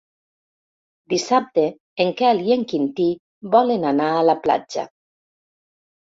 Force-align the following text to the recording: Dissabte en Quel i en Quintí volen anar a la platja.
Dissabte 1.13 1.65
en 2.05 2.09
Quel 2.21 2.41
i 2.45 2.55
en 2.55 2.63
Quintí 2.71 3.05
volen 3.57 3.85
anar 3.91 4.07
a 4.15 4.23
la 4.31 4.35
platja. 4.47 4.87